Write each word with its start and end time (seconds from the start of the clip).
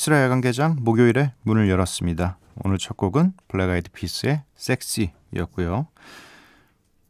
미쓰라 0.00 0.22
야간개장 0.22 0.78
목요일에 0.80 1.34
문을 1.42 1.68
열었습니다. 1.68 2.38
오늘 2.64 2.78
첫 2.78 2.96
곡은 2.96 3.34
블랙 3.48 3.68
아이드 3.68 3.90
피스의 3.90 4.42
Sexy였고요. 4.54 5.88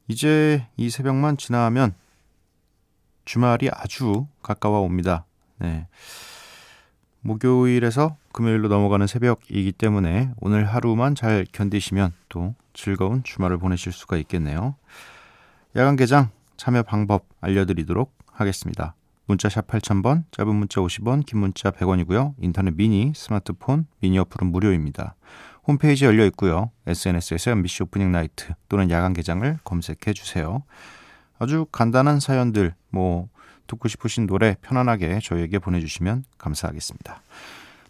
이제 0.08 0.66
이 0.76 0.90
새벽만 0.90 1.36
지나면 1.36 1.94
주말이 3.26 3.70
아주 3.72 4.26
가까워 4.42 4.80
옵니다. 4.80 5.24
네. 5.58 5.86
목요일에서 7.20 8.16
금요일로 8.32 8.66
넘어가는 8.66 9.06
새벽이기 9.06 9.70
때문에 9.70 10.32
오늘 10.40 10.64
하루만 10.66 11.14
잘 11.14 11.46
견디시면 11.52 12.12
또 12.28 12.56
즐거운 12.72 13.22
주말을 13.22 13.58
보내실 13.58 13.92
수가 13.92 14.16
있겠네요. 14.16 14.74
야간 15.76 15.94
개장 15.94 16.30
참여 16.56 16.82
방법 16.82 17.24
알려드리도록 17.40 18.12
하겠습니다. 18.32 18.96
문자 19.30 19.48
샵 19.48 19.68
8000번, 19.68 20.24
짧은 20.32 20.52
문자 20.52 20.80
50원, 20.80 21.24
긴 21.24 21.38
문자 21.38 21.70
100원이고요. 21.70 22.34
인터넷 22.40 22.74
미니, 22.74 23.12
스마트폰, 23.14 23.86
미니 24.00 24.18
어플은 24.18 24.50
무료입니다. 24.50 25.14
홈페이지 25.68 26.04
열려 26.04 26.26
있고요. 26.26 26.72
SNS에서 26.88 27.52
MBC 27.52 27.84
Opening 27.84 28.10
Night 28.10 28.54
또는 28.68 28.90
야간 28.90 29.12
개장을 29.12 29.58
검색해 29.62 30.14
주세요. 30.14 30.64
아주 31.38 31.64
간단한 31.70 32.18
사연들, 32.18 32.74
뭐 32.88 33.28
듣고 33.68 33.86
싶으신 33.86 34.26
노래 34.26 34.56
편안하게 34.62 35.20
저희에게 35.22 35.60
보내주시면 35.60 36.24
감사하겠습니다. 36.36 37.22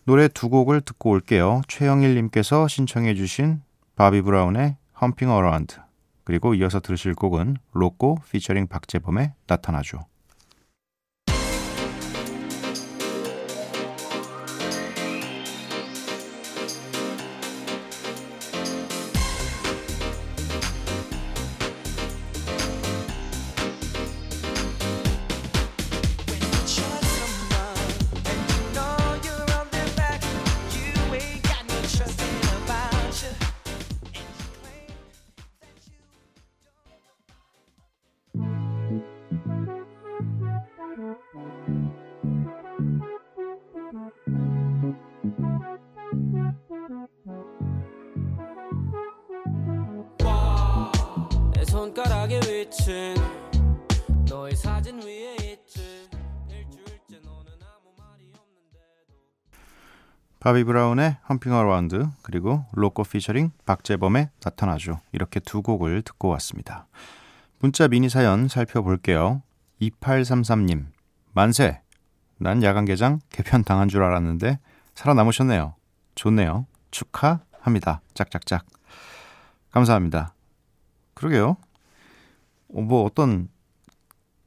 노래 0.04 0.28
두 0.28 0.50
곡을 0.50 0.82
듣고 0.82 1.08
올게요. 1.08 1.62
최영일님께서 1.68 2.68
신청해 2.68 3.14
주신 3.14 3.62
바비 3.96 4.20
브라운의 4.20 4.76
Humpin' 5.00 5.30
Around 5.30 5.76
그리고 6.24 6.52
이어서 6.52 6.80
들으실 6.80 7.14
곡은 7.14 7.56
로꼬 7.72 8.18
피처링 8.30 8.66
박재범의 8.66 9.32
나타나줘. 9.46 10.09
위친 52.90 53.14
너의 54.28 54.56
사진 54.56 55.00
위에 55.00 55.36
있지 55.36 56.08
일주일째 56.48 57.20
너는 57.24 57.52
아무 57.62 57.94
말이 57.96 58.32
없는데도 58.34 59.14
바비 60.40 60.64
브라운의 60.64 61.18
Humpin' 61.28 61.52
Around 61.52 62.08
그리고 62.22 62.64
로꼬 62.72 63.04
피처링 63.04 63.52
박재범의 63.64 64.30
나타나줘. 64.44 65.00
이렇게 65.12 65.38
두 65.38 65.62
곡을 65.62 66.02
듣고 66.02 66.28
왔습니다. 66.28 66.88
문자 67.60 67.86
미니 67.86 68.08
사연 68.08 68.48
살펴볼게요. 68.48 69.42
2833님 69.80 70.86
만세 71.32 71.80
난 72.38 72.62
야간 72.64 72.84
개장 72.86 73.20
개편 73.30 73.62
당한 73.62 73.88
줄 73.88 74.02
알았는데 74.02 74.58
살아남으셨네요. 74.94 75.74
좋네요. 76.16 76.66
축하합니다. 76.90 78.00
짝짝짝. 78.14 78.66
감사합니다. 79.70 80.34
그러게요. 81.14 81.56
어, 82.74 82.80
뭐 82.80 83.04
어떤 83.04 83.48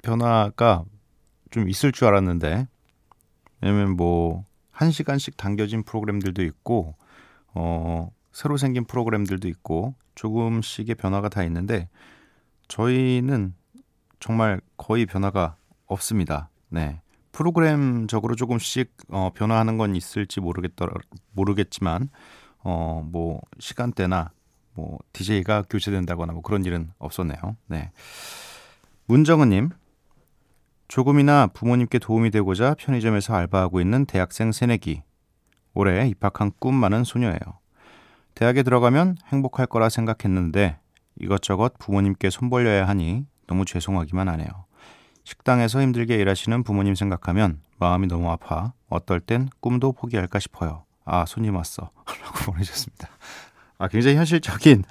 변화가 0.03 0.85
좀 1.51 1.69
있을 1.69 1.91
줄 1.91 2.07
알았는데 2.07 2.67
왜냐면 3.61 3.95
뭐 3.95 4.45
1시간씩 4.71 5.37
당겨진 5.37 5.83
프로그램들도 5.83 6.43
있고 6.43 6.95
어 7.53 8.11
새로 8.31 8.57
생긴 8.57 8.85
프로그램들도 8.85 9.47
있고 9.47 9.95
조금씩의 10.15 10.95
변화가 10.95 11.29
다 11.29 11.43
있는데 11.43 11.89
저희는 12.67 13.53
정말 14.19 14.61
거의 14.77 15.05
변화가 15.05 15.57
없습니다. 15.85 16.49
네. 16.69 17.01
프로그램적으로 17.31 18.35
조금씩 18.35 18.95
어, 19.09 19.31
변화하는 19.33 19.77
건 19.77 19.95
있을지 19.95 20.39
모르겠더 20.39 20.87
모르겠지만 21.33 22.09
어 22.63 23.01
뭐 23.03 23.41
시간대나 23.59 24.31
뭐 24.75 24.99
DJ가 25.13 25.63
교체된다거나 25.69 26.33
뭐 26.33 26.41
그런 26.41 26.65
일은 26.65 26.91
없었네요. 26.97 27.57
네. 27.67 27.91
문정은 29.05 29.49
님 29.49 29.69
조금이나 30.87 31.47
부모님께 31.47 31.99
도움이 31.99 32.29
되고자 32.31 32.75
편의점에서 32.77 33.33
알바하고 33.35 33.81
있는 33.81 34.05
대학생 34.05 34.51
새내기. 34.51 35.01
올해 35.73 36.07
입학한 36.07 36.51
꿈 36.59 36.75
많은 36.75 37.03
소녀예요. 37.03 37.39
대학에 38.35 38.63
들어가면 38.63 39.17
행복할 39.27 39.65
거라 39.65 39.89
생각했는데 39.89 40.79
이것저것 41.19 41.73
부모님께 41.79 42.29
손 42.29 42.49
벌려야 42.49 42.87
하니 42.87 43.25
너무 43.47 43.65
죄송하기만 43.65 44.27
하네요. 44.29 44.47
식당에서 45.23 45.81
힘들게 45.81 46.15
일하시는 46.15 46.63
부모님 46.63 46.95
생각하면 46.95 47.61
마음이 47.79 48.07
너무 48.07 48.29
아파 48.29 48.73
어떨 48.89 49.19
땐 49.19 49.49
꿈도 49.59 49.91
포기할까 49.93 50.39
싶어요. 50.39 50.83
아, 51.05 51.25
손님 51.25 51.55
왔어. 51.55 51.89
라고 52.05 52.51
보내주셨습니다. 52.51 53.09
아, 53.83 53.89
굉장히 53.89 54.15
현실적인 54.15 54.85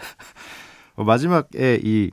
마지막에 0.96 1.80
이 1.82 2.10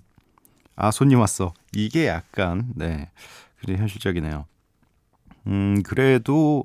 아, 0.77 0.91
손님 0.91 1.19
왔어. 1.19 1.53
이게 1.73 2.07
약간 2.07 2.71
네. 2.73 3.11
굉장히 3.59 3.81
현실적이네요. 3.81 4.45
음, 5.47 5.83
그래도 5.83 6.63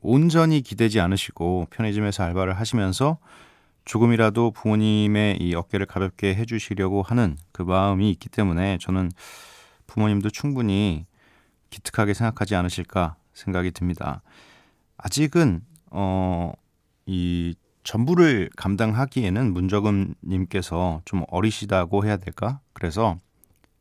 온전히 0.00 0.62
기대지 0.62 0.98
않으시고 1.00 1.66
편의점에서 1.68 2.22
알바를 2.24 2.58
하시면서 2.58 3.18
조금이라도 3.84 4.52
부모님의 4.52 5.42
이 5.42 5.54
어깨를 5.54 5.84
가볍게 5.84 6.34
해주시려고 6.34 7.02
하는 7.02 7.36
그 7.52 7.60
마음이 7.60 8.10
있기 8.12 8.30
때문에 8.30 8.78
저는 8.80 9.10
부모님도 9.86 10.30
충분히 10.30 11.04
기특하게 11.68 12.14
생각하지 12.14 12.54
않으실까 12.54 13.16
생각이 13.34 13.72
듭니다. 13.72 14.22
아직은 14.96 15.60
어, 15.90 16.52
이 17.04 17.54
전부를 17.88 18.50
감당하기에는 18.54 19.54
문적음님께서 19.54 21.00
좀 21.06 21.24
어리시다고 21.28 22.04
해야 22.04 22.18
될까? 22.18 22.60
그래서 22.74 23.16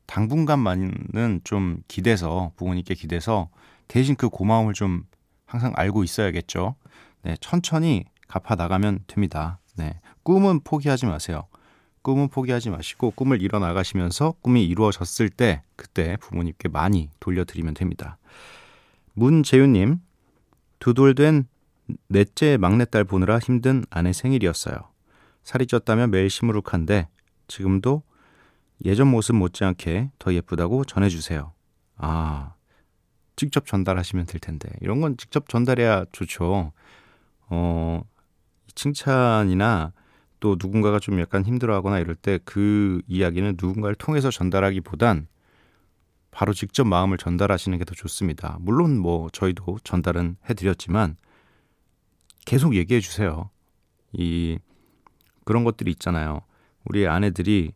당분간만은 0.06 1.42
좀 1.44 1.82
기대서 1.90 2.54
부모님께 2.56 2.94
기대서 2.94 3.50
대신 3.90 4.16
그 4.16 4.30
고마움을 4.30 4.74
좀 4.74 5.04
항상 5.46 5.74
알고 5.76 6.06
있어야겠죠. 6.06 6.76
네, 7.24 7.36
천천히 7.42 8.06
갚아 8.30 8.56
나가면 8.56 9.00
됩니다. 9.08 9.60
네, 9.76 10.00
꿈은 10.24 10.62
포기하지 10.64 11.06
마세요. 11.06 11.44
꿈은 12.02 12.30
포기하지 12.30 12.70
마시고 12.70 13.12
꿈을 13.12 13.42
이뤄 13.42 13.60
나가시면서 13.60 14.36
꿈이 14.42 14.66
이루어졌을 14.66 15.30
때 15.30 15.64
그때 15.76 16.16
부모님께 16.22 16.70
많이 16.70 17.10
돌려드리면 17.20 17.74
됩니다. 17.74 18.18
문재윤님, 19.16 20.00
두돌된 20.80 21.50
넷째 22.08 22.58
막내딸 22.58 23.04
보느라 23.06 23.40
힘든 23.40 23.84
아내 23.90 24.14
생일이었어요. 24.14 24.76
살이 25.44 25.66
쪘다면 25.66 26.10
매일 26.10 26.30
시무룩한데 26.30 27.08
지금도 27.48 28.04
예전 28.86 29.08
모습 29.08 29.36
못지않게 29.36 30.12
더 30.20 30.34
예쁘다고 30.34 30.84
전해주세요. 30.86 31.54
아, 31.98 32.54
직접 33.36 33.66
전달하시면 33.66 34.26
될 34.26 34.40
텐데. 34.40 34.70
이런 34.82 35.02
건 35.02 35.16
직접 35.18 35.48
전달해야 35.50 36.06
좋죠. 36.12 36.74
어, 37.50 38.02
칭찬이나 38.76 39.94
또 40.40 40.56
누군가가 40.60 41.00
좀 41.00 41.20
약간 41.20 41.44
힘들어하거나 41.46 42.00
이럴 42.00 42.16
때 42.16 42.40
그 42.46 43.02
이야기는 43.08 43.58
누군가를 43.60 43.96
통해서 43.96 44.30
전달하기보단 44.30 45.28
바로 46.32 46.54
직접 46.54 46.86
마음을 46.86 47.18
전달하시는 47.18 47.76
게 47.80 47.86
더 47.86 47.96
좋습니다. 47.96 48.58
물론 48.60 48.98
뭐 49.00 49.30
저희도 49.32 49.80
전달은 49.84 50.38
해드렸지만 50.50 51.18
계속 52.48 52.76
얘기해 52.76 53.00
주세요. 53.02 53.50
이 54.14 54.58
그런 55.46 55.64
것들이 55.64 55.92
있잖아요. 55.92 56.42
우리 56.86 57.08
아내들이 57.08 57.74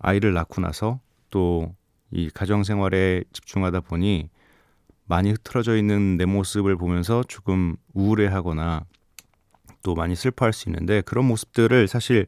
아이를 0.00 0.32
낳고 0.32 0.60
나서 0.60 1.00
또 1.30 1.74
이 2.10 2.30
가정 2.30 2.64
생활에 2.64 3.24
집중하다 3.32 3.80
보니 3.80 4.30
많이 5.04 5.30
흐트러져 5.30 5.76
있는 5.76 6.16
내 6.16 6.24
모습을 6.24 6.76
보면서 6.76 7.22
조금 7.28 7.76
우울해하거나 7.94 8.84
또 9.82 9.94
많이 9.94 10.16
슬퍼할 10.16 10.52
수 10.52 10.68
있는데 10.68 11.00
그런 11.02 11.26
모습들을 11.26 11.86
사실 11.88 12.26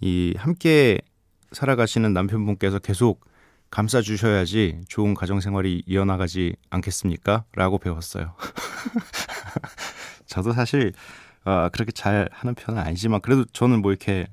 이 0.00 0.34
함께 0.36 0.98
살아가시는 1.52 2.12
남편분께서 2.12 2.78
계속 2.78 3.24
감싸 3.70 4.02
주셔야지 4.02 4.80
좋은 4.88 5.14
가정 5.14 5.40
생활이 5.40 5.82
이어나가지 5.86 6.56
않겠습니까? 6.70 7.44
라고 7.54 7.78
배웠어요. 7.78 8.34
저도 10.30 10.52
사실 10.52 10.92
어, 11.44 11.68
그렇게 11.72 11.92
잘 11.92 12.28
하는 12.32 12.54
편은 12.54 12.80
아니지만 12.80 13.20
그래도 13.20 13.44
저는 13.52 13.82
뭐 13.82 13.90
이렇게 13.90 14.26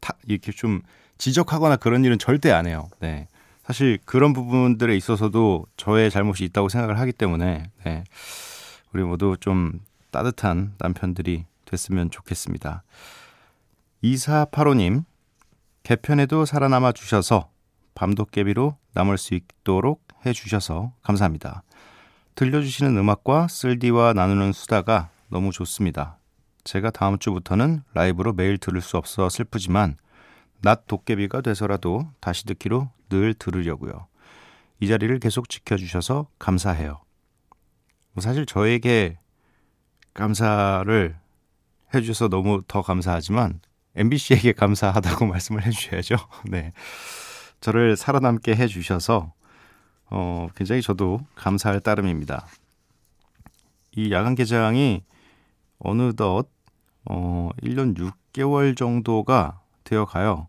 타, 0.00 0.14
이렇게 0.26 0.50
좀 0.50 0.80
지적하거나 1.18 1.76
그런 1.76 2.04
일은 2.04 2.18
절대 2.18 2.50
안 2.50 2.66
해요. 2.66 2.88
네. 2.98 3.28
사실 3.62 3.98
그런 4.04 4.32
부분들에 4.32 4.96
있어서도 4.96 5.66
저의 5.76 6.10
잘못이 6.10 6.44
있다고 6.44 6.68
생각을 6.68 6.98
하기 6.98 7.12
때문에 7.12 7.70
네. 7.84 8.04
우리 8.92 9.04
모두 9.04 9.36
좀 9.38 9.80
따뜻한 10.10 10.74
남편들이 10.78 11.44
됐으면 11.66 12.10
좋겠습니다. 12.10 12.82
2485님, 14.02 15.04
개편에도 15.82 16.46
살아남아 16.46 16.92
주셔서 16.92 17.50
밤도깨비로 17.94 18.76
남을 18.94 19.18
수 19.18 19.34
있도록 19.34 20.02
해 20.24 20.32
주셔서 20.32 20.94
감사합니다. 21.02 21.62
들려주시는 22.40 22.96
음악과 22.96 23.48
쓸디와 23.48 24.14
나누는 24.14 24.54
수다가 24.54 25.10
너무 25.28 25.52
좋습니다. 25.52 26.16
제가 26.64 26.90
다음 26.90 27.18
주부터는 27.18 27.82
라이브로 27.92 28.32
매일 28.32 28.56
들을 28.56 28.80
수 28.80 28.96
없어 28.96 29.28
슬프지만 29.28 29.98
낮 30.62 30.86
도깨비가 30.86 31.42
돼서라도 31.42 32.08
다시 32.18 32.46
듣기로 32.46 32.88
늘 33.10 33.34
들으려고요. 33.34 34.06
이 34.80 34.88
자리를 34.88 35.18
계속 35.18 35.50
지켜주셔서 35.50 36.28
감사해요. 36.38 37.02
뭐 38.14 38.22
사실 38.22 38.46
저에게 38.46 39.18
감사를 40.14 41.14
해주셔서 41.94 42.28
너무 42.28 42.62
더 42.66 42.80
감사하지만 42.80 43.60
MBC에게 43.96 44.52
감사하다고 44.52 45.26
말씀을 45.28 45.66
해주셔야죠. 45.66 46.16
네. 46.46 46.72
저를 47.60 47.98
살아남게 47.98 48.56
해주셔서 48.56 49.34
어, 50.10 50.48
굉장히 50.56 50.82
저도 50.82 51.20
감사할 51.34 51.80
따름입니다. 51.80 52.46
이 53.96 54.12
야간 54.12 54.34
개장이 54.34 55.02
어느덧 55.78 56.48
어, 57.04 57.50
1년 57.62 57.96
6개월 57.96 58.76
정도가 58.76 59.60
되어 59.84 60.04
가요. 60.04 60.48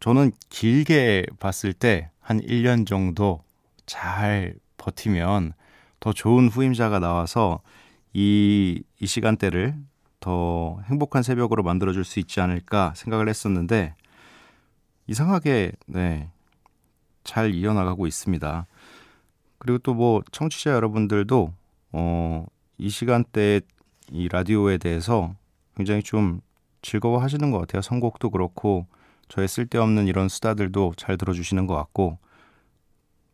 저는 0.00 0.32
길게 0.50 1.26
봤을 1.38 1.72
때 1.72 2.10
한 2.28 2.42
1년 2.42 2.86
정도 2.86 3.42
잘 3.86 4.54
버티면 4.76 5.54
더 5.98 6.12
좋은 6.12 6.48
후임자가 6.48 6.98
나와서 6.98 7.62
이, 8.12 8.82
이 9.00 9.06
시간대를 9.06 9.74
더 10.20 10.78
행복한 10.90 11.22
새벽으로 11.22 11.62
만들어줄 11.62 12.04
수 12.04 12.20
있지 12.20 12.42
않을까 12.42 12.92
생각을 12.96 13.30
했었는데 13.30 13.94
이상하게 15.06 15.72
네, 15.86 16.30
잘 17.28 17.54
이어나가고 17.54 18.06
있습니다. 18.06 18.66
그리고 19.58 19.78
또 19.78 19.94
뭐 19.94 20.22
청취자 20.32 20.72
여러분들도 20.72 21.52
어, 21.92 22.46
이 22.78 22.88
시간대에 22.88 23.60
이 24.10 24.28
라디오에 24.28 24.78
대해서 24.78 25.34
굉장히 25.76 26.02
좀 26.02 26.40
즐거워 26.80 27.18
하시는 27.18 27.50
것 27.50 27.58
같아요. 27.58 27.82
선곡도 27.82 28.30
그렇고 28.30 28.86
저의 29.28 29.48
쓸데없는 29.48 30.06
이런 30.06 30.28
수다들도 30.28 30.94
잘 30.96 31.18
들어주시는 31.18 31.66
것 31.66 31.74
같고 31.74 32.18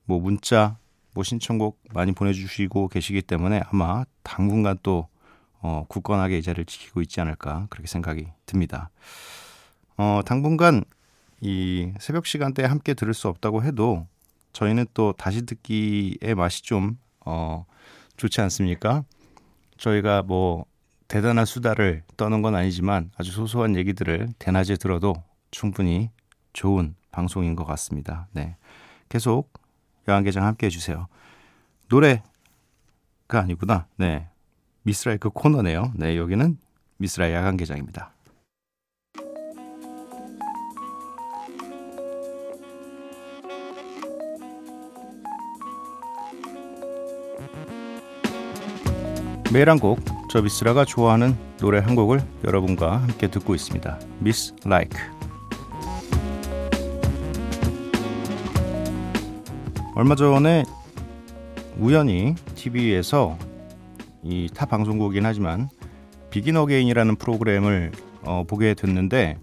뭐 0.07 0.19
문자 0.19 0.77
뭐 1.15 1.23
신청곡 1.23 1.79
많이 1.93 2.13
보내주시고 2.13 2.89
계시기 2.89 3.23
때문에 3.23 3.63
아마 3.71 4.05
당분간 4.23 4.79
또 4.83 5.09
어, 5.61 5.85
굳건하게 5.89 6.39
이 6.39 6.43
자리를 6.43 6.65
지키고 6.65 7.01
있지 7.03 7.21
않을까 7.21 7.67
그렇게 7.71 7.87
생각이 7.87 8.27
듭니다. 8.47 8.91
어, 9.97 10.21
당분간 10.27 10.85
이 11.45 11.93
새벽 12.01 12.25
시간대에 12.25 12.65
함께 12.65 12.95
들을 12.95 13.13
수 13.13 13.29
없다고 13.29 13.65
해도 13.65 14.07
저희는 14.55 14.87
또 14.95 15.13
다시 15.13 15.45
듣기의 15.45 16.35
맛이 16.35 16.63
좀 16.63 16.97
어, 17.21 17.67
좋지 18.17 18.41
않습니까? 18.41 19.05
저희가 19.77 20.23
뭐 20.23 20.65
대단한 21.07 21.45
수다를 21.45 22.03
떠는 22.17 22.41
건 22.41 22.55
아니지만 22.55 23.11
아주 23.19 23.31
소소한 23.31 23.77
얘기들을 23.77 24.31
대낮에 24.39 24.77
들어도 24.77 25.23
충분히 25.51 26.11
좋은 26.55 26.95
방송인 27.11 27.57
것 27.57 27.67
같습니다. 27.67 28.27
네. 28.33 28.57
계속 29.11 29.53
야간개장 30.09 30.47
함께 30.47 30.67
해주세요. 30.67 31.09
노래가 31.91 32.23
아니구나. 33.33 33.87
네. 33.99 34.29
미스라의 34.85 35.19
그 35.19 35.29
코너네요. 35.29 35.93
네. 35.95 36.17
여기는 36.17 36.57
미스라의 36.97 37.35
야간개장입니다. 37.35 38.14
매일 49.55 49.71
한 49.71 49.79
곡, 49.79 50.01
저 50.29 50.43
미스라가 50.43 50.85
좋아하는 50.85 51.37
노래 51.59 51.79
한 51.79 51.95
곡을 51.95 52.21
여러분과 52.43 52.97
함께 52.97 53.29
듣고 53.31 53.55
있습니다. 53.55 54.01
Miss 54.21 54.53
Like. 54.67 54.99
얼마 59.95 60.17
전에 60.17 60.65
우연히 61.79 62.35
TV에서 62.57 63.39
이 64.25 64.49
타 64.53 64.67
방송국이긴 64.67 65.25
하지만 65.25 65.69
비긴 66.31 66.57
어게인이라는 66.57 67.15
프로그램을 67.15 67.93
어, 68.23 68.43
보게 68.49 68.75
됐는데 68.75 69.39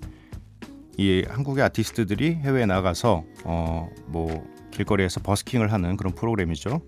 이 0.98 1.24
한국의 1.26 1.64
아티스트들이 1.64 2.36
해외에 2.36 2.66
나가서 2.66 3.24
어, 3.46 3.88
뭐 4.08 4.46
길거리에서 4.72 5.22
버스킹을 5.22 5.72
하는 5.72 5.96
그런 5.96 6.14
프로그램이죠. 6.14 6.82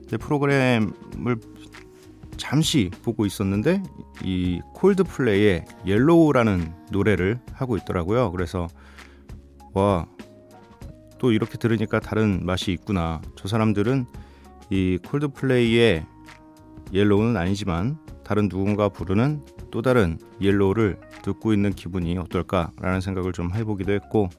근데 0.00 0.16
프로그램을 0.16 1.36
잠시 2.36 2.90
보고 3.02 3.26
있었는데 3.26 3.82
이 4.24 4.60
Coldplay의 4.74 5.64
Yellow라는 5.86 6.72
노래를 6.90 7.40
하고 7.52 7.76
있더라고요. 7.76 8.30
그래서 8.32 8.68
와 9.74 10.06
또 11.22 11.30
이렇게 11.30 11.56
들으니까 11.56 12.00
다른 12.00 12.44
맛이 12.44 12.72
있구나. 12.72 13.22
저 13.36 13.46
사람들은 13.46 14.06
이 14.70 14.98
Coldplay의 15.06 16.04
Yellow는 16.92 17.36
아니지만 17.36 17.96
다른 18.24 18.48
누군가 18.48 18.88
부르는 18.88 19.40
또 19.70 19.82
다른 19.82 20.18
Yellow를 20.40 20.98
듣고 21.22 21.52
있는 21.52 21.72
기분이 21.72 22.18
어떨까라는 22.18 23.00
생각을 23.00 23.32
좀 23.32 23.54
해보기도 23.54 23.92
했고 23.92 24.30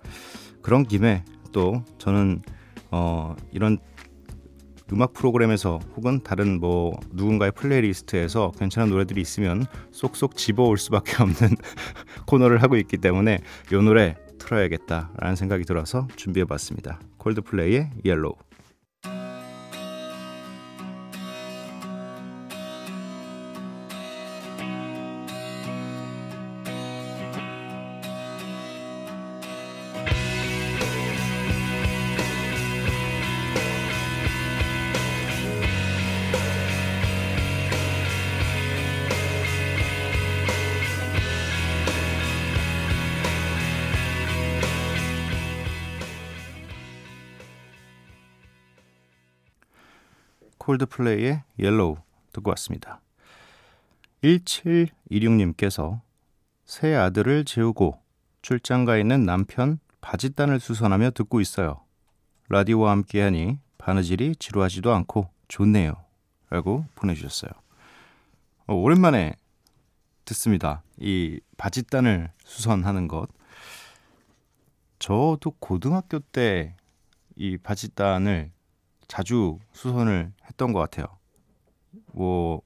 그런 0.62 0.84
김에 0.84 1.24
또 1.54 1.86
저는 2.00 2.42
어 2.92 3.34
이런 3.54 3.78
음악 4.94 5.14
프로그램에서 5.14 5.80
혹은 5.98 6.22
다른 6.24 6.60
뭐 6.60 6.98
누군가의 7.12 7.52
playlist에서 7.54 8.52
괜찮은 8.52 8.90
노래들이 8.90 9.20
있으면 9.22 9.66
쏙쏙 9.92 10.38
집어올 10.38 10.78
수밖에 10.78 11.22
없는 11.22 11.56
코너를 12.28 12.62
하고 12.62 12.78
있기 12.78 12.98
때문에 12.98 13.40
이 13.72 13.76
노래 13.76 14.16
틀어야겠다라는 14.38 15.36
생각이 15.36 15.64
들어서 15.66 16.08
준비해봤습니다. 16.16 17.00
Coldplay의 17.18 17.90
Yellow. 18.06 18.36
Coldplay의 50.74 51.44
Yellow 51.60 51.98
듣고 52.32 52.50
왔습니다. 52.52 53.02
1726님께서 54.24 56.02
새 56.66 56.96
아들을 56.96 57.46
재우고 57.46 58.00
출장 58.42 58.86
가 58.86 58.98
있는 58.98 59.26
남편 59.26 59.80
바짓단을 60.02 60.60
수선하며 60.60 61.12
듣고 61.12 61.42
있어요. 61.42 61.82
라디오와 62.50 62.92
함께하니 62.92 63.60
바느질이 63.78 64.36
지루하지도 64.38 64.94
않고 64.94 65.30
좋네요. 65.48 65.94
라고 66.50 66.86
보내주셨어요. 66.96 67.52
어, 68.68 68.74
오랜만에 68.74 69.36
듣습니다. 70.26 70.84
이 70.98 71.40
바짓단을 71.58 72.32
수선하는 72.44 73.08
것. 73.08 73.28
저도 75.00 75.52
고등학교 75.60 76.20
때 76.20 76.76
이 77.36 77.58
바짓단을 77.58 78.52
자주 79.14 79.60
수선을 79.74 80.34
했던 80.48 80.74
것 80.74 80.80
같아요. 80.80 81.06
뭐 82.14 82.64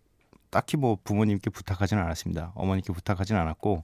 딱히 0.49 0.77
뭐 0.77 0.97
부모님께 1.03 1.49
부탁하지는 1.49 2.01
않았습니다. 2.01 2.53
어머니께 2.55 2.93
부탁하지는 2.93 3.41
않았고 3.41 3.83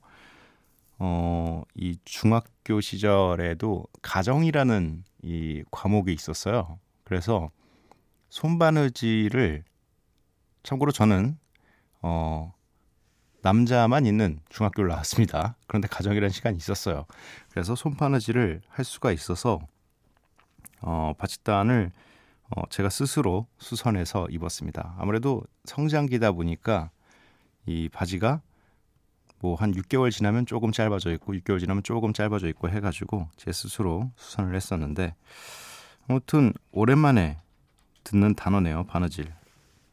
어, 0.99 1.63
이 1.75 1.97
중학교 2.05 2.79
시절에도 2.79 3.85
가정이라는 4.01 5.03
이 5.23 5.63
과목이 5.71 6.13
있었어요. 6.13 6.79
그래서 7.03 7.51
손바느질을 8.29 9.65
참고로 10.63 10.93
저는 10.93 11.37
어 12.01 12.53
남자만 13.41 14.05
있는 14.05 14.39
중학교를 14.47 14.89
나왔습니다. 14.89 15.57
그런데 15.67 15.89
가정이라는 15.89 16.29
시간이 16.29 16.55
있었어요. 16.55 17.07
그래서 17.49 17.75
손바느질을 17.75 18.61
할 18.69 18.85
수가 18.85 19.11
있어서 19.11 19.59
어 20.79 21.11
바짓단을 21.17 21.91
어 22.55 22.61
제가 22.69 22.89
스스로 22.89 23.47
수선해서 23.57 24.27
입었습니다. 24.29 24.95
아무래도 24.97 25.43
성장기다 25.65 26.33
보니까 26.33 26.91
이 27.65 27.89
바지가 27.89 28.41
뭐 29.39 29.55
한 29.55 29.73
6개월 29.73 30.09
지나면 30.11 30.45
조금 30.45 30.71
짧아져 30.71 31.11
있고 31.13 31.33
6개월 31.33 31.59
지나면 31.59 31.83
조금 31.83 32.13
짧아져 32.13 32.47
있고 32.49 32.69
해가지고 32.69 33.27
제 33.35 33.51
스스로 33.51 34.11
수선을 34.15 34.55
했었는데 34.55 35.15
아무튼 36.07 36.53
오랜만에 36.71 37.39
듣는 38.03 38.35
단어네요 38.35 38.85
바느질 38.85 39.33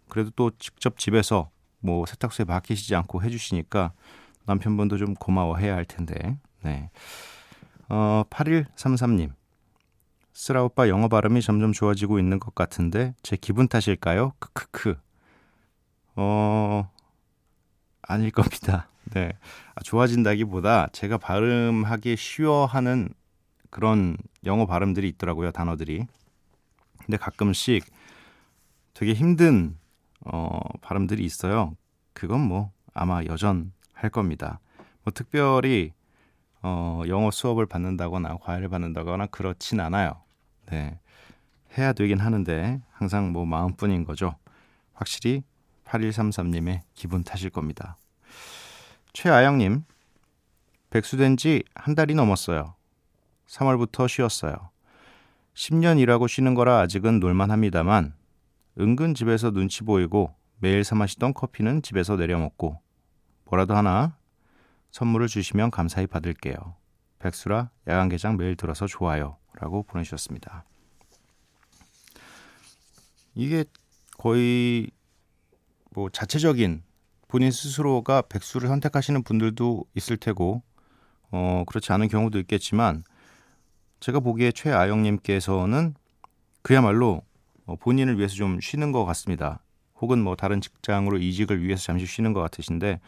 그래도 0.08 0.30
또 0.36 0.50
직접 0.58 0.98
집에서 0.98 1.50
뭐 1.80 2.04
세탁소에 2.06 2.44
맡기시지 2.44 2.94
않고 2.94 3.22
해주시니까 3.22 3.92
남편분도 4.46 4.98
좀 4.98 5.14
고마워해야 5.14 5.74
할 5.74 5.84
텐데 5.84 6.36
네. 6.62 6.90
어, 7.88 8.22
8133님 8.30 9.30
쓰라 10.40 10.64
오빠 10.64 10.88
영어 10.88 11.08
발음이 11.08 11.42
점점 11.42 11.74
좋아지고 11.74 12.18
있는 12.18 12.40
것 12.40 12.54
같은데 12.54 13.14
제 13.22 13.36
기분 13.36 13.68
탓일까요? 13.68 14.32
크크크 14.38 14.96
어 16.16 16.90
아닐 18.00 18.30
겁니다. 18.30 18.88
네. 19.12 19.32
아, 19.74 19.82
좋아진다기보다 19.82 20.88
제가 20.92 21.18
발음하기 21.18 22.16
쉬워하는 22.16 23.10
그런 23.68 24.16
영어 24.46 24.64
발음들이 24.64 25.10
있더라고요, 25.10 25.50
단어들이. 25.50 26.06
근데 27.04 27.18
가끔씩 27.18 27.84
되게 28.94 29.12
힘든 29.12 29.76
어, 30.24 30.58
발음들이 30.80 31.22
있어요. 31.22 31.76
그건 32.14 32.40
뭐 32.40 32.72
아마 32.94 33.22
여전할 33.24 34.08
겁니다. 34.10 34.58
뭐 35.02 35.12
특별히 35.12 35.92
어, 36.62 37.02
영어 37.08 37.30
수업을 37.30 37.66
받는다거나 37.66 38.38
과외를 38.38 38.70
받는다거나 38.70 39.26
그렇진 39.26 39.80
않아요. 39.80 40.22
네. 40.70 40.98
해야 41.78 41.92
되긴 41.92 42.18
하는데 42.18 42.80
항상 42.92 43.32
뭐 43.32 43.44
마음뿐인 43.44 44.04
거죠. 44.04 44.36
확실히 44.92 45.42
8133님의 45.84 46.80
기분 46.94 47.24
탓일 47.24 47.50
겁니다. 47.50 47.96
최아영님, 49.12 49.84
백수된 50.90 51.36
지 51.36 51.62
한 51.74 51.94
달이 51.94 52.14
넘었어요. 52.14 52.74
3월부터 53.46 54.08
쉬었어요. 54.08 54.70
10년 55.54 55.98
일하고 55.98 56.26
쉬는 56.28 56.54
거라 56.54 56.80
아직은 56.80 57.20
놀만 57.20 57.50
합니다만 57.50 58.14
은근 58.78 59.14
집에서 59.14 59.50
눈치 59.50 59.82
보이고 59.82 60.34
매일 60.58 60.84
사 60.84 60.94
마시던 60.94 61.34
커피는 61.34 61.82
집에서 61.82 62.16
내려 62.16 62.38
먹고 62.38 62.80
뭐라도 63.46 63.74
하나 63.74 64.16
선물을 64.92 65.26
주시면 65.26 65.70
감사히 65.70 66.06
받을게요. 66.06 66.76
백수라 67.18 67.70
야간 67.88 68.08
개장 68.08 68.36
매일 68.36 68.56
들어서 68.56 68.86
좋아요. 68.86 69.39
라고 69.60 69.82
보내주셨습니다. 69.82 70.64
이게 73.34 73.64
거의 74.18 74.90
뭐 75.90 76.08
자체적인 76.10 76.82
본인 77.28 77.50
스스로가 77.50 78.22
백수를 78.22 78.68
선택하시는 78.68 79.22
분들도 79.22 79.84
있을 79.94 80.16
테고 80.16 80.62
어 81.30 81.64
그렇지 81.66 81.92
않은 81.92 82.08
경우도 82.08 82.38
있겠지만 82.40 83.04
제가 84.00 84.20
보기에 84.20 84.50
최아영님께서는 84.52 85.94
그야말로 86.62 87.22
어, 87.66 87.76
본인을 87.76 88.18
위해서 88.18 88.34
좀 88.34 88.60
쉬는 88.60 88.92
것 88.92 89.04
같습니다. 89.04 89.62
혹은 90.00 90.22
뭐 90.22 90.34
다른 90.34 90.60
직장으로 90.60 91.18
이직을 91.18 91.62
위해서 91.62 91.84
잠시 91.84 92.06
쉬는 92.06 92.32
것 92.32 92.40
같으신데 92.40 92.98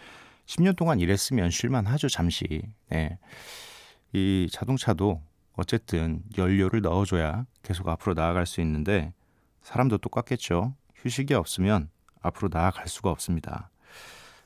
10년 0.47 0.77
동안 0.77 1.01
일했으면 1.01 1.51
쉴만 1.51 1.87
하죠 1.87 2.09
잠시. 2.09 2.63
네. 2.91 3.19
이 4.13 4.49
자동차도 4.53 5.21
어쨌든 5.55 6.23
연료를 6.39 6.81
넣어줘야 6.83 7.47
계속 7.63 7.89
앞으로 7.89 8.15
나아갈 8.15 8.47
수 8.47 8.61
있는데 8.61 9.13
사람도 9.63 9.99
똑같겠죠. 9.99 10.75
휴식이 10.97 11.35
없으면 11.35 11.91
앞으로 12.21 12.49
나아갈 12.53 12.89
수가 12.89 13.11
없습니다. 13.11 13.71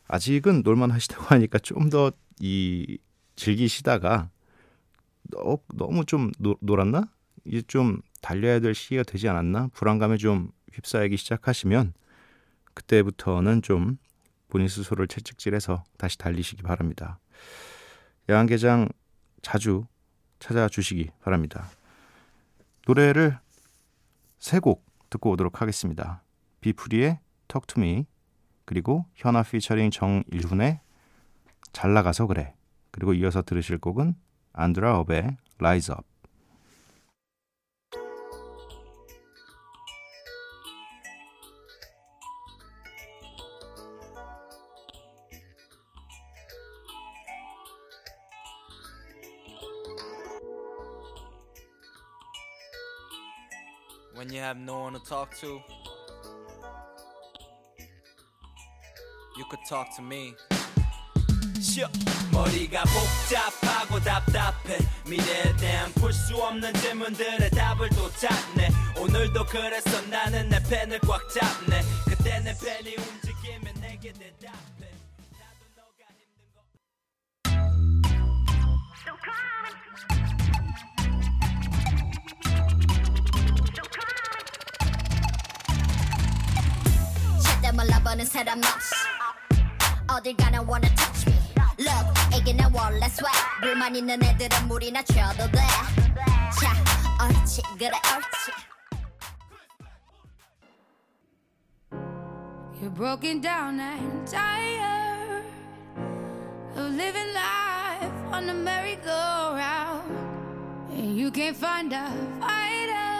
아직은 0.08 0.62
놀만 0.62 0.90
하시다고 0.90 1.24
하니까 1.34 1.58
좀 1.58 1.90
더 1.90 2.12
이 2.40 2.98
즐기시다가 3.36 4.30
너, 5.24 5.58
너무 5.74 6.04
좀 6.04 6.32
노, 6.38 6.56
놀았나? 6.60 7.08
이제 7.44 7.62
좀 7.66 8.00
달려야 8.20 8.60
될 8.60 8.74
시기가 8.74 9.02
되지 9.02 9.28
않았나? 9.28 9.68
불안감에 9.72 10.16
좀 10.16 10.50
휩싸이기 10.72 11.16
시작하시면 11.16 11.94
그때부터는 12.74 13.62
좀 13.62 13.98
본인 14.48 14.68
스스로를 14.68 15.08
채찍질해서 15.08 15.84
다시 15.96 16.18
달리시기 16.18 16.62
바랍니다. 16.62 17.18
야간개장 18.28 18.88
자주 19.42 19.86
찾아주시기 20.38 21.10
바랍니다. 21.22 21.66
노래를 22.86 23.38
세 24.38 24.60
곡 24.60 24.84
듣고 25.10 25.30
오도록 25.30 25.60
하겠습니다. 25.60 26.22
비프리의 26.60 27.18
Talk 27.48 27.66
to 27.66 27.82
Me 27.82 28.06
그리고 28.64 29.06
현아 29.14 29.42
피처링 29.44 29.90
정일훈의 29.90 30.80
잘 31.72 31.94
나가서 31.94 32.26
그래 32.26 32.54
그리고 32.90 33.12
이어서 33.14 33.42
들으실 33.42 33.78
곡은 33.78 34.14
안드라 34.52 34.98
업의 34.98 35.36
Rise 35.58 35.94
Up 35.94 36.04
talk 55.08 55.30
to, 55.38 55.60
you 59.36 59.44
could 59.48 59.64
talk 59.68 59.88
to 59.94 60.02
me. 60.02 60.34
머리가 62.32 62.82
복잡하고 62.84 64.00
답답해. 64.00 64.78
미래에 65.06 65.56
대한 65.56 65.92
풀 65.92 66.12
수 66.12 66.36
없는 66.36 66.74
질문들의 66.74 67.50
답을 67.50 67.88
또 67.90 68.10
찾네. 68.12 68.68
오늘도 68.98 69.46
그래서 69.46 70.00
나는 70.08 70.48
내 70.48 70.60
펜을 70.62 70.98
꽉 71.00 71.20
잡네. 71.30 71.82
그때 72.08 72.40
내 72.40 72.52
펜이 72.58 72.96
움직이면 72.96 73.74
내게 73.80 74.12
대답해. 74.12 74.90
나도 75.38 75.64
너가 75.76 76.02
힘든 76.18 76.52
거 76.52 76.62
절대 87.75 87.75
몰라보는 87.75 88.25
사람 88.25 88.59
없이 88.59 88.95
어딜 90.07 90.35
가나 90.37 90.61
wanna 90.61 90.93
touch 90.95 91.27
me 91.27 91.37
Look 91.79 92.39
이게 92.39 92.53
내 92.53 92.63
원래 92.73 93.05
swag 93.07 93.37
불만 93.59 93.95
있는 93.95 94.23
애들은 94.23 94.67
물이나 94.67 95.03
쳐도 95.03 95.47
돼자 95.47 96.71
옳지 97.21 97.61
그래 97.77 97.91
옳지 97.91 98.51
You're 102.79 102.89
broken 102.89 103.41
down 103.41 103.79
and 103.79 104.25
tired 104.25 105.43
of 106.75 106.95
living 106.95 107.33
life 107.33 108.33
on 108.33 108.47
the 108.47 108.55
merry-go-round. 108.55 110.09
And 110.89 111.15
you 111.15 111.29
can't 111.29 111.55
find 111.55 111.93
a 111.93 112.09
fighter, 112.39 113.14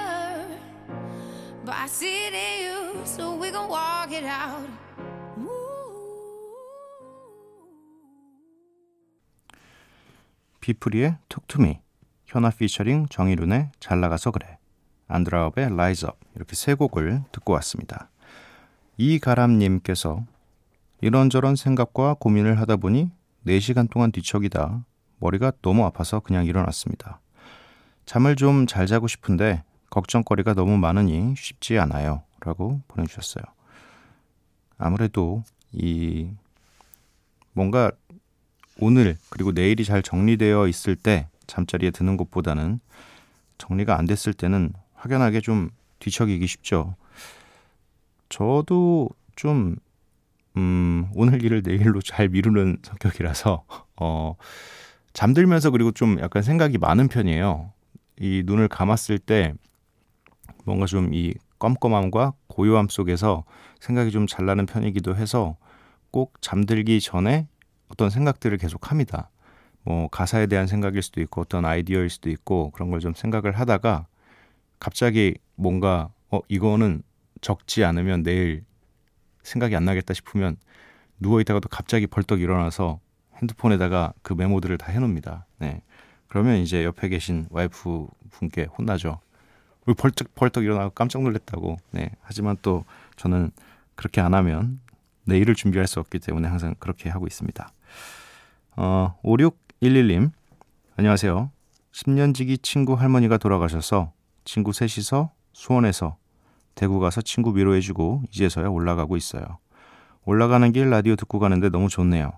But 1.67 1.75
I 1.75 1.87
see 1.89 2.29
it 2.29 2.35
in 2.35 2.65
you, 2.65 3.05
so 3.05 3.35
we 3.35 3.51
gon' 3.51 3.69
walk 3.69 4.13
it 4.13 4.25
out. 4.25 4.71
비프리의 10.61 11.17
Talk 11.29 11.52
to 11.52 11.64
Me, 11.64 11.81
현아 12.27 12.51
피처링 12.51 13.07
정희룬의 13.09 13.71
잘 13.79 14.01
나가서 14.01 14.31
그래, 14.33 14.59
Andra 15.09 15.43
Day의 15.43 15.77
Rise 15.77 16.05
Up 16.05 16.19
이렇게 16.35 16.57
세 16.57 16.75
곡을 16.75 17.23
듣고 17.33 17.53
왔습니다. 17.55 18.11
이가람님께서 18.97 20.25
이런저런 21.01 21.57
생각과 21.57 22.15
고민을 22.15 22.59
하다 22.61 22.77
보니 22.77 23.11
4시간 23.47 23.89
동안 23.91 24.11
뒤척이다 24.11 24.85
머리가 25.19 25.53
너무 25.63 25.85
아파서 25.85 26.21
그냥 26.21 26.47
일어났습니다. 26.47 27.21
잠을 28.07 28.35
좀 28.37 28.67
잘 28.67 28.87
자고 28.87 29.07
싶은데 29.07 29.63
걱정거리가 29.91 30.55
너무 30.55 30.79
많으니 30.79 31.35
쉽지 31.37 31.79
않아요. 31.79 32.23
라고 32.41 32.81
보내주셨어요. 32.89 33.45
아무래도 34.79 35.43
이 35.73 36.29
뭔가 37.53 37.91
오늘 38.79 39.17
그리고 39.31 39.53
내일이 39.53 39.85
잘 39.85 40.03
정리되어 40.03 40.69
있을 40.69 40.97
때 40.97 41.29
잠자리에 41.47 41.91
드는 41.91 42.17
것보다는 42.17 42.81
정리가 43.59 43.99
안 43.99 44.07
됐을 44.07 44.35
때는 44.35 44.73
확연하게 44.95 45.41
좀 45.41 45.71
뒤척이기 45.99 46.47
쉽죠. 46.47 46.95
저도 48.29 49.09
좀 49.35 49.77
음, 50.57 51.09
오늘 51.15 51.43
일을 51.43 51.63
내일로 51.65 52.01
잘 52.03 52.29
미루는 52.29 52.79
성격이라서 52.83 53.65
어 54.01 54.35
잠들면서 55.13 55.71
그리고 55.71 55.93
좀 55.93 56.19
약간 56.21 56.43
생각이 56.43 56.79
많은 56.79 57.09
편이에요. 57.09 57.73
이 58.19 58.43
눈을 58.45 58.69
감았을 58.69 59.19
때 59.19 59.55
뭔가 60.67 60.87
좀 60.87 61.13
이 61.15 61.35
껌껌함과 61.59 62.35
고요함 62.49 62.89
속에서 62.89 63.45
생각이 63.81 64.11
좀 64.11 64.27
잘 64.27 64.47
나는 64.47 64.67
편이기도 64.67 65.17
해서 65.17 65.57
꼭 66.11 66.35
잠들기 66.43 67.01
전에 67.01 67.49
어떤 67.89 68.11
생각들을 68.11 68.59
계속 68.59 68.91
합니다. 68.91 69.31
뭐 69.85 70.09
가사에 70.09 70.47
대한 70.49 70.67
생각일 70.67 71.03
수도 71.03 71.21
있고 71.23 71.43
어떤 71.43 71.65
아이디어일 71.65 72.11
수도 72.11 72.31
있고 72.31 72.71
그런 72.73 72.91
걸 72.91 73.01
좀 73.01 73.15
생각을 73.15 73.53
하다가 73.59 74.07
갑자기 74.81 75.37
뭔가 75.55 76.11
어 76.31 76.41
이거는 76.49 77.03
적지 77.41 77.85
않으면 77.85 78.23
내일 78.25 78.65
생각이 79.45 79.77
안 79.77 79.85
나겠다 79.85 80.15
싶으면 80.15 80.57
누워 81.21 81.41
있다가도 81.41 81.69
갑자기 81.69 82.07
벌떡 82.09 82.41
일어나서 82.41 83.01
핸드폰에다가 83.41 84.13
그 84.23 84.35
메모들을 84.35 84.77
다 84.79 84.91
해놓습니다. 84.93 85.47
네. 85.59 85.83
그러면 86.29 86.57
이제 86.59 86.85
옆에 86.85 87.09
계신 87.09 87.47
와이프 87.51 88.07
분께 88.31 88.65
혼나죠. 88.79 89.21
왜 89.87 89.95
벌떡 89.95 90.35
벌떡 90.35 90.65
일어나고 90.65 90.91
깜짝 90.91 91.23
놀랐다고. 91.23 91.77
네. 91.93 92.11
하지만 92.23 92.57
또 92.63 92.85
저는 93.17 93.51
그렇게 93.95 94.21
안 94.21 94.35
하면 94.35 94.81
내일을 95.25 95.55
준비할 95.55 95.87
수 95.87 96.01
없기 96.01 96.19
때문에 96.19 96.49
항상 96.49 96.75
그렇게 96.79 97.09
하고 97.09 97.27
있습니다. 97.27 97.73
어, 98.77 99.19
5611님, 99.23 100.31
안녕하세요. 100.97 101.51
10년 101.93 102.35
지기 102.35 102.59
친구 102.59 102.95
할머니가 102.95 103.39
돌아가셔서 103.39 104.13
친구 104.45 104.73
셋이서 104.73 105.31
수원에서 105.53 106.17
대구 106.75 107.01
가서 107.01 107.23
친구 107.23 107.57
위로해주고 107.57 108.25
이제서야 108.31 108.69
올라가고 108.69 109.17
있어요. 109.17 109.59
올라가는 110.25 110.71
길 110.73 110.91
라디오 110.91 111.17
듣고 111.17 111.39
가는데 111.39 111.71
너무 111.71 111.89
좋네요. 111.89 112.33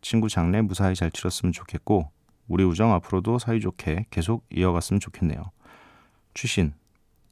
친구 0.00 0.28
장례 0.28 0.62
무사히 0.62 0.94
잘 0.94 1.10
치렀으면 1.10 1.52
좋겠고 1.52 2.10
우리 2.48 2.64
우정 2.64 2.92
앞으로도 2.92 3.38
사이좋게 3.38 4.06
계속 4.10 4.46
이어갔으면 4.50 5.00
좋겠네요. 5.00 5.42
추신 6.34 6.72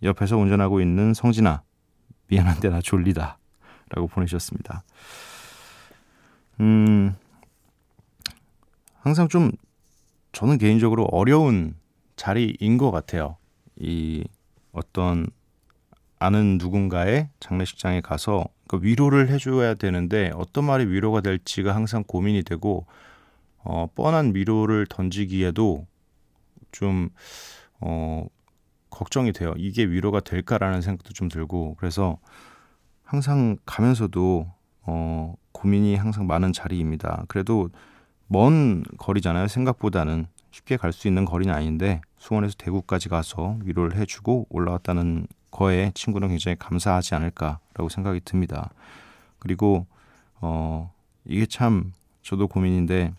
옆에서 0.03 0.37
운전하고 0.37 0.81
있는 0.81 1.15
성진아 1.15 1.63
미안한데 2.29 2.69
나 2.71 2.81
졸리다 2.81 3.39
라고 3.91 4.07
보내주셨습니다. 4.07 4.83
음 6.61 7.15
항상 9.01 9.29
좀 9.29 9.51
저는 10.33 10.59
개인적으로 10.59 11.05
어려운 11.05 11.75
자리인 12.17 12.79
것 12.79 12.91
같아요. 12.91 13.37
이 13.77 14.25
어떤 14.73 15.27
아는 16.19 16.59
누군가의 16.59 17.31
장례식장에 17.41 18.03
가서 18.03 18.45
그 18.69 18.79
위로를 18.83 19.31
해줘야 19.31 19.75
되는데 19.75 20.31
어떤 20.35 20.65
말이 20.65 20.85
위로가 20.87 21.23
될지가 21.23 21.75
항상 21.75 22.05
고민이 22.07 22.43
되고 22.43 22.87
어, 23.63 23.89
뻔한 23.95 24.35
위로를 24.35 24.87
던지기에도 24.87 25.87
좀 26.73 27.09
어, 27.81 28.27
걱정이 28.91 29.33
돼요. 29.33 29.55
이게 29.57 29.85
위로가 29.85 30.21
될까라는 30.21 30.83
생각도 30.83 31.13
좀 31.13 31.29
들고 31.29 31.77
그래서 31.79 32.19
항상 33.05 33.57
가면서도 33.67 34.47
어, 34.83 35.35
고민이 35.53 35.97
항상 35.97 36.27
많은 36.27 36.53
자리입니다. 36.53 37.25
그래도 37.29 37.69
먼 38.29 38.83
거리잖아요. 38.99 39.49
생각보다는 39.49 40.27
쉽게 40.53 40.77
갈 40.77 40.93
수 40.93 41.09
있는 41.09 41.25
거리는 41.25 41.53
아닌데 41.55 42.01
수원에서 42.19 42.55
대구까지 42.59 43.09
가서 43.09 43.57
위로를 43.63 43.97
해주고 43.97 44.47
올라왔다는 44.51 45.27
거에 45.51 45.93
친구는 45.95 46.29
굉장히 46.29 46.57
감사하지 46.59 47.15
않을까라고 47.15 47.89
생각이 47.89 48.21
듭니다. 48.25 48.71
그리고 49.39 49.87
어 50.41 50.93
이게 51.25 51.47
참 51.47 51.93
저도 52.23 52.49
고민인데 52.49 53.13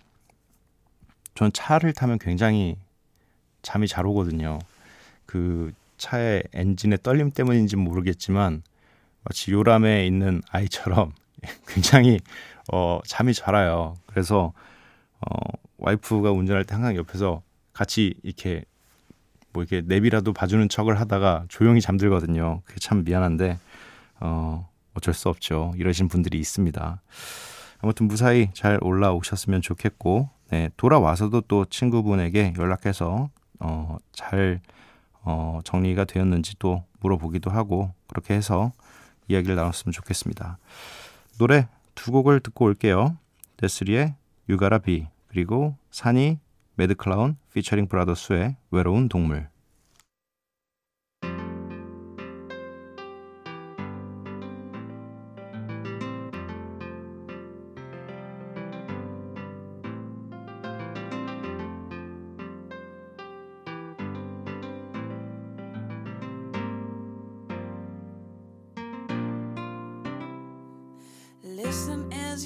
전 1.35 1.51
차를 1.53 1.93
타면 1.93 2.19
굉장히 2.19 2.77
잠이 3.61 3.87
잘 3.87 4.05
오거든요. 4.05 4.59
그 5.31 5.71
차의 5.97 6.43
엔진의 6.51 6.99
떨림 7.03 7.31
때문인지 7.31 7.77
모르겠지만 7.77 8.63
마치 9.23 9.53
요람에 9.53 10.05
있는 10.05 10.41
아이처럼 10.49 11.13
굉장히 11.69 12.19
어 12.69 12.99
잠이 13.05 13.33
잘 13.33 13.55
와요. 13.55 13.95
그래서 14.07 14.51
어 15.21 15.35
와이프가 15.77 16.31
운전할 16.31 16.65
때 16.65 16.75
항상 16.75 16.97
옆에서 16.97 17.43
같이 17.71 18.13
이렇게 18.23 18.65
뭐 19.53 19.63
이렇게 19.63 19.81
내비라도 19.87 20.33
봐주는 20.33 20.67
척을 20.67 20.99
하다가 20.99 21.45
조용히 21.47 21.79
잠들거든요. 21.79 22.61
그게 22.65 22.79
참 22.81 23.05
미안한데 23.05 23.57
어, 24.19 24.69
어쩔 24.93 25.13
수 25.13 25.29
없죠. 25.29 25.73
이러신 25.77 26.09
분들이 26.09 26.39
있습니다. 26.39 27.01
아무튼 27.79 28.07
무사히 28.07 28.49
잘 28.53 28.79
올라오셨으면 28.81 29.61
좋겠고 29.61 30.29
네, 30.49 30.69
돌아와서도 30.75 31.41
또 31.41 31.63
친구분에게 31.63 32.53
연락해서 32.57 33.29
어, 33.59 33.97
잘 34.11 34.59
어, 35.23 35.59
정리가 35.63 36.05
되었는지 36.05 36.55
또 36.59 36.83
물어보기도 36.99 37.49
하고 37.49 37.93
그렇게 38.07 38.33
해서 38.33 38.71
이야기를 39.27 39.55
나눴으면 39.55 39.91
좋겠습니다. 39.93 40.57
노래 41.37 41.67
두 41.95 42.11
곡을 42.11 42.39
듣고 42.39 42.65
올게요. 42.65 43.17
데스리의 43.57 44.15
유가라 44.49 44.79
비 44.79 45.07
그리고 45.27 45.75
산이 45.91 46.39
매드클라운 46.75 47.37
피처링 47.53 47.87
브라더스의 47.87 48.55
외로운 48.71 49.07
동물 49.07 49.50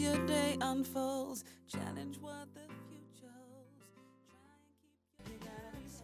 your 0.06 0.26
day 0.28 0.58
unfolds. 0.62 1.44
Challenge 1.68 2.18
what 2.22 2.48
the 2.54 2.66
future 2.88 3.34
holds. 5.24 6.04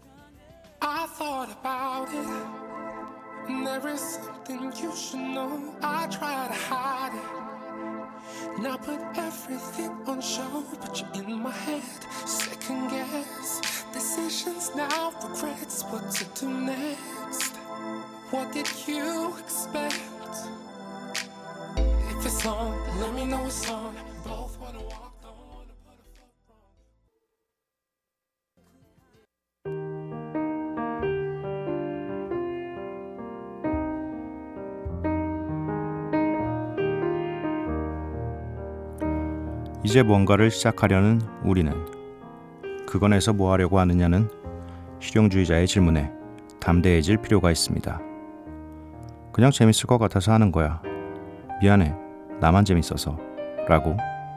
I 0.82 1.06
thought 1.18 1.52
about 1.60 2.10
it, 2.22 3.50
and 3.50 3.68
there 3.68 3.88
is 3.88 4.02
something 4.02 4.74
you 4.82 4.92
should 4.96 5.26
know. 5.36 5.76
I 5.84 6.08
try 6.08 6.48
to 6.48 6.60
hide 6.70 7.16
it, 7.24 8.62
now 8.62 8.78
put 8.78 9.00
everything 9.16 9.92
on 10.08 10.20
show. 10.22 10.64
but 10.82 11.00
you're 11.00 11.26
in 11.26 11.44
my 11.44 11.52
head, 11.52 12.02
second 12.26 12.90
guess 12.90 13.62
decisions 13.94 14.72
now, 14.76 15.12
regrets 15.24 15.84
what 15.84 16.10
to 16.18 16.24
do 16.40 16.50
next. 16.50 17.56
What 18.32 18.52
did 18.52 18.70
you 18.88 19.36
expect? 19.38 20.11
If 22.21 22.27
it's 22.27 22.45
on, 22.45 22.77
let 22.99 23.13
me 23.15 23.25
know 23.25 23.43
it's 23.47 23.67
on. 23.67 23.95
Both 24.23 24.60
wanna 24.62 24.77
walk. 24.77 25.12
이제 39.84 40.03
뭔가를 40.03 40.51
시작하려는 40.51 41.21
우리는 41.43 41.73
그건에서 42.86 43.34
뭐 43.34 43.51
하려고 43.51 43.79
하느냐는 43.79 44.29
실용주의자의 44.99 45.65
질문에 45.65 46.12
담대해질 46.60 47.17
필요가 47.17 47.49
있습니다. 47.49 47.99
그냥 49.34 49.49
재밌을 49.49 49.88
것 49.88 49.97
같아서 49.97 50.31
하는 50.31 50.51
거야. 50.51 50.84
미안해. 51.62 52.11
나만 52.41 52.65
재밌어서. 52.65 53.17
라고 53.67 53.95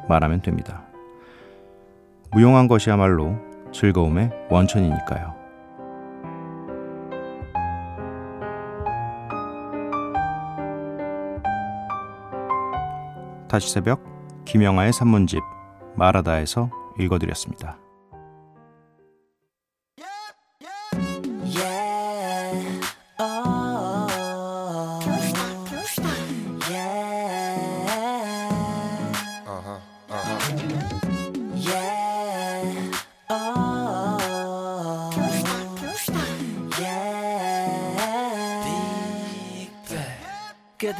말하면 0.09 0.43
됩니다. 0.43 0.83
무용한 2.33 2.69
것이야말로 2.69 3.37
즐거움의 3.73 4.31
원천이니까요. 4.51 5.35
다시 13.49 13.73
새벽 13.73 14.03
김영하의 14.45 14.93
산문집 14.93 15.41
마라다에서 15.97 16.71
읽어드렸습니다. 16.99 17.79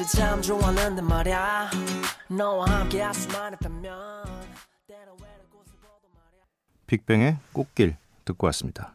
그때 0.05 0.19
참 0.19 0.43
좋았는데 0.43 1.01
말야 1.01 1.71
너와 2.29 2.67
함께 2.69 3.01
할 3.01 3.15
수만 3.15 3.55
있다면 3.55 4.25
때론 4.87 5.17
외롭고 5.19 5.63
슬퍼도 5.65 6.09
말야 6.13 6.45
빅뱅의 6.87 7.39
꽃길 7.55 7.97
듣고 8.27 8.47
왔습니다. 8.49 8.95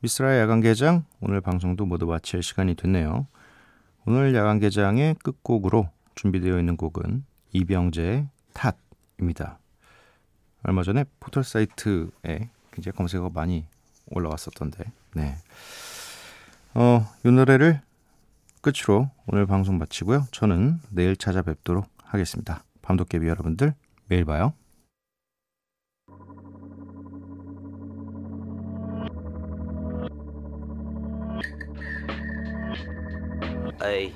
미스라 0.00 0.38
야간 0.38 0.62
개장 0.62 1.04
오늘 1.20 1.42
방송도 1.42 1.84
모두 1.84 2.06
마칠 2.06 2.42
시간이 2.42 2.76
됐네요. 2.76 3.26
오늘 4.06 4.34
야간 4.34 4.58
개장의 4.58 5.16
끝곡으로 5.22 5.90
준비되어 6.14 6.58
있는 6.58 6.78
곡은 6.78 7.24
이병재의 7.52 8.28
탓입니다. 8.54 9.58
얼마 10.62 10.82
전에 10.82 11.04
포털 11.20 11.44
사이트에 11.44 12.48
굉장히 12.72 12.96
검색어가 12.96 13.30
많이 13.34 13.66
올라왔었던데, 14.10 14.84
네. 15.14 15.36
어, 16.74 17.06
이 17.24 17.30
노래를 17.30 17.82
끝으로 18.66 19.08
오늘 19.28 19.46
방송 19.46 19.78
마치고요. 19.78 20.26
저는 20.32 20.80
내일 20.90 21.16
찾아뵙도록 21.16 21.86
하겠습니다. 22.02 22.64
밤도깨비 22.82 23.28
여러분들 23.28 23.74
매일 24.08 24.24
봐요. 24.24 24.54
에이 33.84 34.12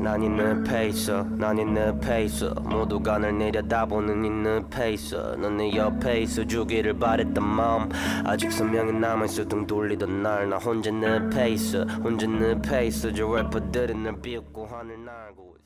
난 0.00 0.22
있는 0.22 0.64
페이서 0.64 1.24
난 1.36 1.58
있는 1.58 2.00
페이서. 2.00 2.54
모두가 2.54 3.18
날 3.18 3.36
내려다보는 3.36 4.24
있는 4.24 4.70
페이서. 4.70 5.36
넌내 5.36 5.76
옆에 5.76 6.22
있어 6.22 6.44
주기를 6.46 6.98
바랬던 6.98 7.44
마음. 7.44 7.88
아직 8.24 8.50
선명히 8.50 8.92
남아있어 8.92 9.44
등 9.46 9.66
돌리던 9.66 10.22
날. 10.22 10.48
나 10.48 10.56
혼자 10.56 10.90
내 10.90 11.28
페이서 11.28 11.84
혼자 12.02 12.26
내 12.26 12.58
페이서. 12.62 13.12
저 13.12 13.36
래퍼들은 13.36 14.02
날 14.02 14.20
비웃고 14.22 14.66
하늘 14.66 15.04
날고 15.04 15.59